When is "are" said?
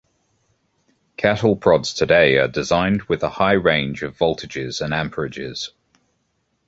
2.39-2.47